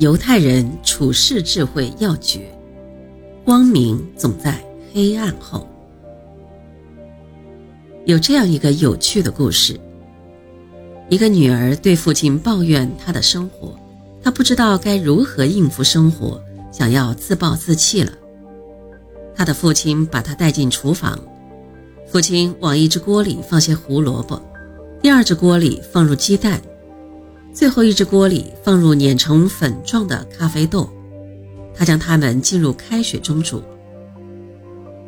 [0.00, 2.40] 犹太人处世智慧要诀：
[3.44, 4.58] 光明总在
[4.92, 5.68] 黑暗后。
[8.04, 9.78] 有这样一个有趣的故事：
[11.08, 13.78] 一个女儿对父亲抱怨她的生活，
[14.20, 16.42] 她不知道该如何应付生活，
[16.72, 18.12] 想要自暴自弃了。
[19.32, 21.16] 她的父亲把她带进厨房，
[22.08, 24.42] 父亲往一只锅里放些胡萝卜，
[25.00, 26.60] 第二只锅里放入鸡蛋。
[27.54, 30.90] 最后一只锅里放入碾成粉状的咖啡豆，
[31.72, 33.62] 他将它们浸入开水中煮。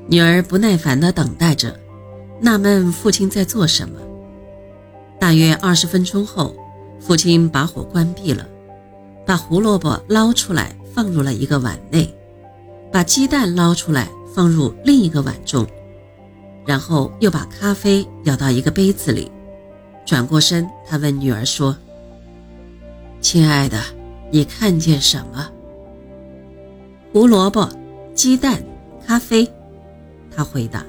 [0.06, 1.76] 女儿不耐烦地等待着，
[2.40, 3.98] 纳闷父亲在做什么。
[5.18, 6.54] 大约二十分钟后，
[7.00, 8.46] 父亲把火关闭了，
[9.26, 12.14] 把胡萝卜捞出来放入了一个碗内，
[12.92, 15.66] 把鸡蛋捞出来放入另一个碗中，
[16.64, 19.28] 然后又把咖啡舀到一个杯子里。
[20.06, 21.76] 转过身，他问女儿说。
[23.20, 23.80] 亲爱的，
[24.30, 25.50] 你看见什么？
[27.12, 27.68] 胡萝卜、
[28.14, 28.62] 鸡蛋、
[29.06, 29.50] 咖啡。
[30.34, 30.84] 他回答。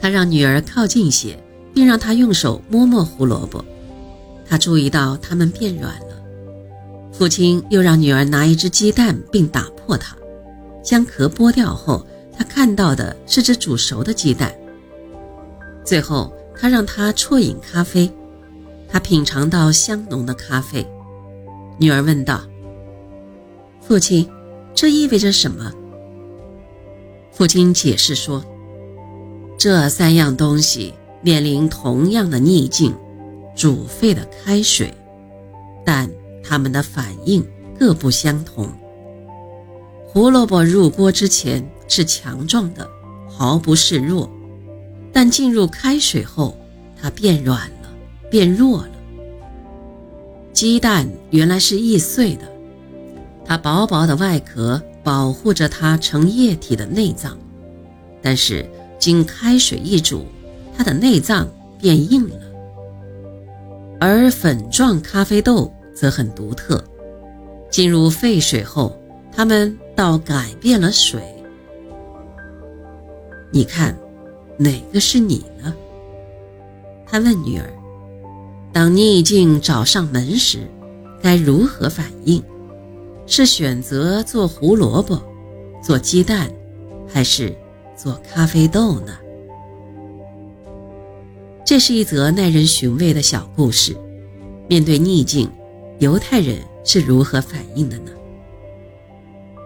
[0.00, 1.38] 他让女儿靠近些，
[1.74, 3.64] 并让她用手摸摸胡萝卜。
[4.48, 6.22] 他注意到它们变软了。
[7.12, 10.16] 父亲又让女儿拿一只鸡蛋，并打破它，
[10.82, 14.54] 将壳剥掉后，他看到的是只煮熟的鸡蛋。
[15.84, 18.10] 最后，他让她啜饮咖啡。
[18.90, 20.86] 他品尝到香浓的咖啡，
[21.78, 22.40] 女儿问道
[23.86, 24.28] ：“父亲，
[24.74, 25.72] 这意味着什么？”
[27.30, 28.42] 父亲解释说
[29.58, 32.94] ：“这三样东西面临同样的逆境——
[33.54, 34.92] 煮沸的开水，
[35.84, 36.10] 但
[36.42, 37.46] 它们的反应
[37.78, 38.68] 各不相同。
[40.06, 42.88] 胡萝卜入锅之前是强壮的，
[43.28, 44.28] 毫不示弱，
[45.12, 46.56] 但进入开水后，
[47.00, 47.70] 它变软。”
[48.30, 48.90] 变弱了。
[50.52, 52.50] 鸡蛋原来是易碎的，
[53.44, 57.38] 它薄薄的外壳保护着它成液体的内脏，
[58.20, 58.68] 但是
[58.98, 60.26] 经开水一煮，
[60.76, 61.48] 它的内脏
[61.80, 62.36] 变硬了。
[64.00, 66.82] 而粉状咖啡豆则很独特，
[67.70, 68.96] 进入沸水后，
[69.32, 71.20] 它们倒改变了水。
[73.52, 73.96] 你看，
[74.56, 75.74] 哪个是你呢？
[77.06, 77.72] 他问女儿。
[78.78, 80.60] 当逆境找上门时，
[81.20, 82.40] 该如何反应？
[83.26, 85.20] 是选择做胡萝卜、
[85.82, 86.48] 做鸡蛋，
[87.12, 87.52] 还是
[87.96, 89.18] 做咖啡豆呢？
[91.66, 93.96] 这是一则耐人寻味的小故事。
[94.68, 95.50] 面对逆境，
[95.98, 98.12] 犹太人是如何反应的呢？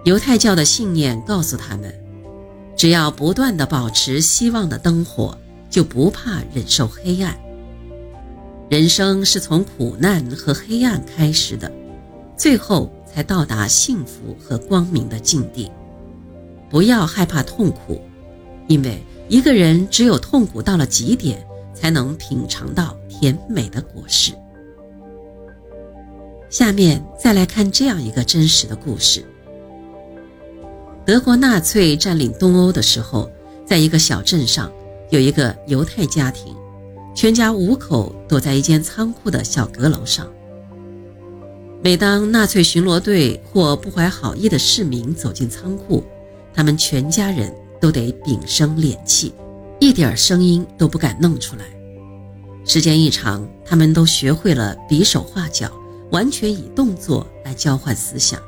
[0.07, 1.95] 犹太教的信念告诉他们：
[2.75, 5.37] 只要不断地保持希望的灯火，
[5.69, 7.39] 就不怕忍受黑暗。
[8.73, 11.71] 人生是从苦难和黑暗开始的，
[12.39, 15.71] 最后才到达幸福和光明的境地。
[16.71, 18.01] 不要害怕痛苦，
[18.69, 24.33] 因为一个人只有痛苦到了极点，才能品尝到甜美的果实。
[26.49, 29.23] 下面再来看这样一个真实的故事：
[31.05, 33.31] 德国纳粹占领东欧的时候，
[33.67, 34.73] 在一个小镇上，
[35.11, 36.57] 有一个犹太家庭。
[37.15, 40.27] 全家五口躲在一间仓库的小阁楼上。
[41.83, 46.05] 每当纳粹巡逻队或不怀好意的市民走进仓库，
[46.55, 49.35] 他们全家人都得屏声敛气，
[49.81, 51.65] 一点声音都不敢弄出来。
[52.65, 55.71] 时间一长，他们都学会了比手画脚，
[56.13, 58.41] 完全以动作来交换思想。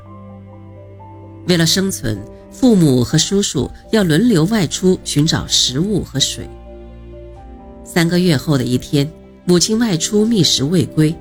[1.47, 2.17] 为了生存，
[2.49, 6.49] 父母和叔叔要轮流外出寻找食物和水。
[7.95, 9.09] 三个月后的一天，
[9.45, 11.15] 母亲外出觅食未归。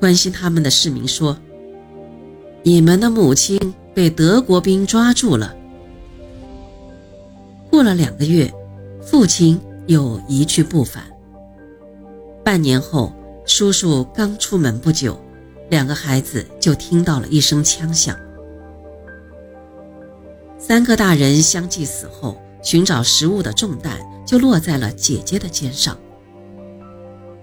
[0.00, 1.36] 关心他们的市民说
[2.64, 3.60] ：“你们的母亲
[3.92, 5.54] 被德国兵抓住了。”
[7.70, 8.50] 过了两个月，
[9.02, 11.04] 父亲又一去不返。
[12.42, 13.12] 半年后，
[13.44, 15.20] 叔叔刚出门不久，
[15.68, 18.16] 两个孩子就听到了一声枪响。
[20.58, 24.00] 三个大人相继死后，寻找食物的重担。
[24.26, 25.96] 就落在了姐姐的肩上。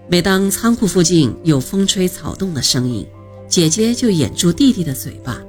[0.06, 3.06] 每当仓库附近有风吹草动的声音，
[3.48, 5.40] 姐姐就掩住弟弟的嘴巴。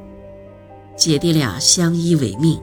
[0.96, 2.58] 姐弟俩相依为命。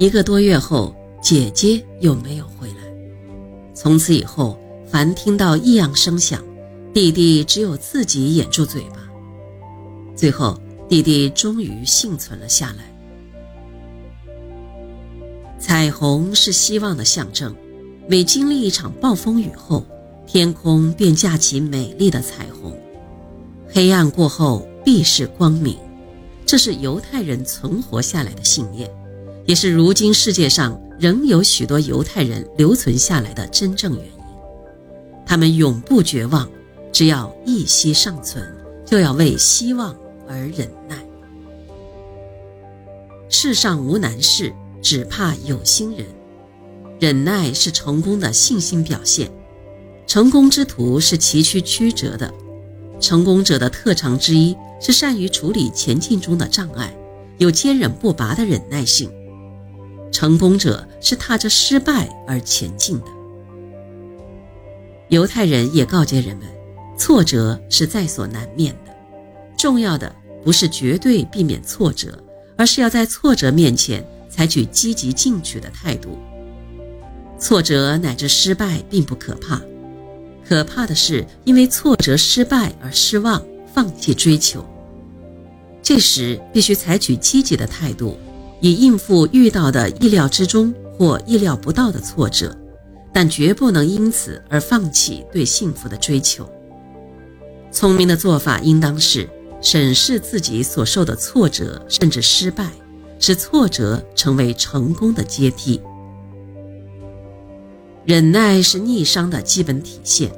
[0.00, 2.74] 一个多月后，姐姐又没有回来。
[3.72, 6.42] 从此以后，凡听到异样声响，
[6.92, 9.08] 弟弟只有自己掩住嘴巴。
[10.16, 12.97] 最后，弟弟终于幸存了下来。
[15.58, 17.54] 彩虹是希望的象征，
[18.08, 19.84] 每经历一场暴风雨后，
[20.26, 22.72] 天空便架起美丽的彩虹。
[23.68, 25.76] 黑暗过后，必是光明。
[26.46, 28.88] 这是犹太人存活下来的信念，
[29.44, 34.12] 也是如今世界上仍有许多犹太人留存下来的真正原因。
[35.26, 36.48] 他们永不绝望，
[36.92, 38.42] 只要一息尚存，
[38.86, 39.94] 就要为希望
[40.26, 40.96] 而忍耐。
[43.28, 44.50] 世上无难事，
[44.82, 46.06] 只怕有心人。
[47.00, 49.30] 忍耐是成功的信心表现。
[50.06, 52.32] 成功之途是崎岖曲折的，
[52.98, 56.92] 成功者的特长之一是善于处理前进中的障碍，
[57.36, 59.10] 有坚韧不拔的忍耐性。
[60.10, 63.06] 成功者是踏着失败而前进的。
[65.08, 66.46] 犹太人也告诫人们，
[66.96, 68.92] 挫折是在所难免的，
[69.56, 72.18] 重要的不是绝对避免挫折，
[72.56, 76.18] 而是要在挫折面前采取积极进取的态度。
[77.38, 79.60] 挫折乃至失败并不可怕。
[80.46, 83.44] 可怕的是，因为挫折、失败而失望、
[83.74, 84.64] 放弃追求。
[85.82, 88.18] 这时必须采取积极的态度，
[88.60, 92.56] 以应付遇到的意料之中或意料不到的挫折，
[93.12, 96.48] 但绝不能因此而放弃对幸福的追求。
[97.70, 99.28] 聪明的做法应当是
[99.60, 102.70] 审视自己所受的挫折甚至失败，
[103.18, 105.80] 使挫折成为成功的阶梯。
[108.04, 110.30] 忍耐是逆商的基本体现，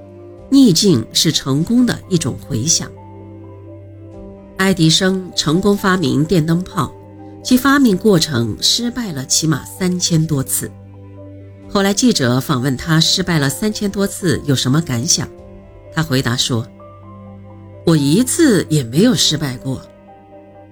[0.51, 2.91] 逆境是成功的一种回响。
[4.57, 6.93] 爱迪生成功发明电灯泡，
[7.43, 10.71] 其发明过程失败了起码三千多次。
[11.69, 15.29] 后来记者访问他，失败了三千多次有什么感想？
[15.95, 16.67] 他回答说
[17.87, 19.81] ：“我一次也没有失败过，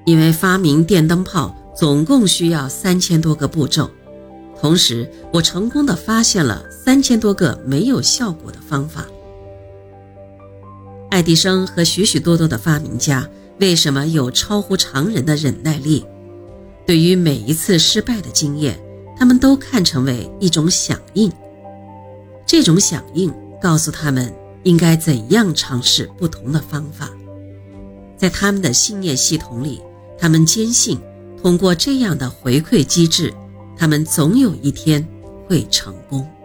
[0.05, 3.89] 因为发明电灯泡总共需要三千多个步骤。”
[4.61, 9.07] 同时，我成功的发现了三千多个没有效果的方法。
[11.11, 13.29] 爱迪生和许许多多的发明家
[13.61, 16.05] 为什么有超乎常人的忍耐力？
[16.85, 18.77] 对于每一次失败的经验，
[19.17, 21.31] 他们都看成为一种响应。
[22.45, 23.33] 这种响应
[23.63, 24.35] 告诉他们
[24.65, 27.11] 应该怎样尝试不同的方法。
[28.17, 29.81] 在他们的信念系统里，
[30.19, 30.99] 他们坚信
[31.43, 33.35] 通过这样的回馈机制。
[33.79, 35.07] 他们总有一天
[35.47, 36.38] 会成功。